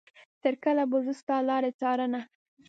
[0.41, 2.21] تر کله به زه ستا لارې څارنه.